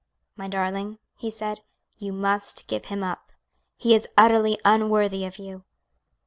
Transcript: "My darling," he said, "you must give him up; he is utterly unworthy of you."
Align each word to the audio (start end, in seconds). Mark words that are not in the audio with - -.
"My 0.35 0.47
darling," 0.47 0.97
he 1.13 1.29
said, 1.29 1.61
"you 1.99 2.11
must 2.11 2.65
give 2.65 2.85
him 2.85 3.03
up; 3.03 3.31
he 3.77 3.93
is 3.93 4.07
utterly 4.17 4.59
unworthy 4.65 5.25
of 5.25 5.37
you." 5.37 5.63